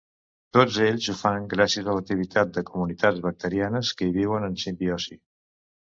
Tots 0.55 0.79
ells 0.85 1.09
ho 1.13 1.15
fan 1.19 1.45
gràcies 1.51 1.85
a 1.91 1.95
l'activitat 1.99 2.57
de 2.57 2.65
comunitats 2.73 3.23
bacterianes 3.29 3.95
que 4.01 4.09
hi 4.11 4.19
viuen 4.21 4.53
en 4.53 4.61
simbiosi. 4.67 5.25